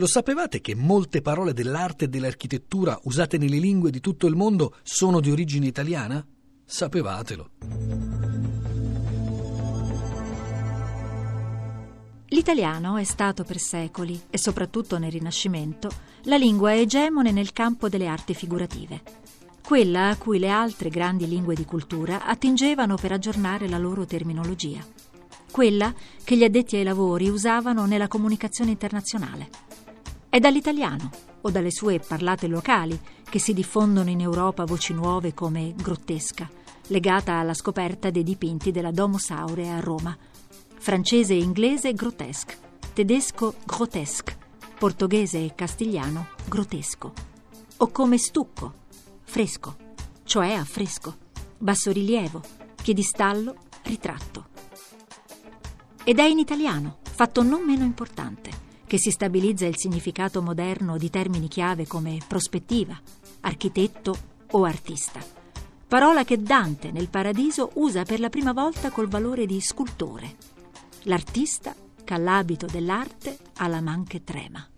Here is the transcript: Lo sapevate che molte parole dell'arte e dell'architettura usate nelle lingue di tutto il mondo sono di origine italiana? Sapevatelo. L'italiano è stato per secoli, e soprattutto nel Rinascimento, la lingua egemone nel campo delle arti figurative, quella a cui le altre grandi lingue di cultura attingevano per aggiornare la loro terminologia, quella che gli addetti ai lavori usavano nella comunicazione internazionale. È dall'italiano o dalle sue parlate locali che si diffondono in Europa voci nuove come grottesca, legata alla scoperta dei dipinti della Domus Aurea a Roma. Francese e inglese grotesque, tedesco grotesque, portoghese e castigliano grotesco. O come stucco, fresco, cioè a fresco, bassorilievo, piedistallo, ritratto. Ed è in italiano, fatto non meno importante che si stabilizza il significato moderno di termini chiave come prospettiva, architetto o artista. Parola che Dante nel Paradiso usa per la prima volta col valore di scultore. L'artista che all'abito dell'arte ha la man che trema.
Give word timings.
Lo 0.00 0.06
sapevate 0.06 0.62
che 0.62 0.74
molte 0.74 1.20
parole 1.20 1.52
dell'arte 1.52 2.06
e 2.06 2.08
dell'architettura 2.08 2.98
usate 3.02 3.36
nelle 3.36 3.58
lingue 3.58 3.90
di 3.90 4.00
tutto 4.00 4.26
il 4.26 4.34
mondo 4.34 4.76
sono 4.82 5.20
di 5.20 5.30
origine 5.30 5.66
italiana? 5.66 6.26
Sapevatelo. 6.64 7.50
L'italiano 12.28 12.96
è 12.96 13.04
stato 13.04 13.44
per 13.44 13.58
secoli, 13.58 14.18
e 14.30 14.38
soprattutto 14.38 14.96
nel 14.96 15.10
Rinascimento, 15.10 15.90
la 16.22 16.38
lingua 16.38 16.74
egemone 16.74 17.30
nel 17.30 17.52
campo 17.52 17.90
delle 17.90 18.06
arti 18.06 18.32
figurative, 18.32 19.02
quella 19.62 20.08
a 20.08 20.16
cui 20.16 20.38
le 20.38 20.48
altre 20.48 20.88
grandi 20.88 21.28
lingue 21.28 21.54
di 21.54 21.66
cultura 21.66 22.24
attingevano 22.24 22.96
per 22.96 23.12
aggiornare 23.12 23.68
la 23.68 23.76
loro 23.76 24.06
terminologia, 24.06 24.82
quella 25.50 25.92
che 26.24 26.38
gli 26.38 26.44
addetti 26.44 26.76
ai 26.76 26.84
lavori 26.84 27.28
usavano 27.28 27.84
nella 27.84 28.08
comunicazione 28.08 28.70
internazionale. 28.70 29.68
È 30.30 30.38
dall'italiano 30.38 31.10
o 31.40 31.50
dalle 31.50 31.72
sue 31.72 31.98
parlate 31.98 32.46
locali 32.46 32.96
che 33.28 33.40
si 33.40 33.52
diffondono 33.52 34.10
in 34.10 34.20
Europa 34.20 34.64
voci 34.64 34.94
nuove 34.94 35.34
come 35.34 35.74
grottesca, 35.74 36.48
legata 36.86 37.32
alla 37.32 37.52
scoperta 37.52 38.10
dei 38.10 38.22
dipinti 38.22 38.70
della 38.70 38.92
Domus 38.92 39.30
Aurea 39.30 39.74
a 39.74 39.80
Roma. 39.80 40.16
Francese 40.78 41.32
e 41.34 41.38
inglese 41.38 41.94
grotesque, 41.94 42.56
tedesco 42.92 43.56
grotesque, 43.66 44.36
portoghese 44.78 45.44
e 45.44 45.52
castigliano 45.56 46.28
grotesco. 46.46 47.12
O 47.78 47.88
come 47.88 48.16
stucco, 48.16 48.72
fresco, 49.24 49.76
cioè 50.22 50.52
a 50.52 50.64
fresco, 50.64 51.16
bassorilievo, 51.58 52.40
piedistallo, 52.80 53.56
ritratto. 53.82 54.46
Ed 56.04 56.20
è 56.20 56.24
in 56.24 56.38
italiano, 56.38 56.98
fatto 57.02 57.42
non 57.42 57.64
meno 57.64 57.82
importante 57.82 58.68
che 58.90 58.98
si 58.98 59.12
stabilizza 59.12 59.66
il 59.66 59.78
significato 59.78 60.42
moderno 60.42 60.98
di 60.98 61.10
termini 61.10 61.46
chiave 61.46 61.86
come 61.86 62.18
prospettiva, 62.26 63.00
architetto 63.42 64.18
o 64.50 64.64
artista. 64.64 65.20
Parola 65.86 66.24
che 66.24 66.42
Dante 66.42 66.90
nel 66.90 67.08
Paradiso 67.08 67.70
usa 67.74 68.02
per 68.02 68.18
la 68.18 68.30
prima 68.30 68.52
volta 68.52 68.90
col 68.90 69.06
valore 69.06 69.46
di 69.46 69.60
scultore. 69.60 70.34
L'artista 71.02 71.72
che 72.02 72.14
all'abito 72.14 72.66
dell'arte 72.66 73.38
ha 73.58 73.68
la 73.68 73.80
man 73.80 74.02
che 74.02 74.24
trema. 74.24 74.68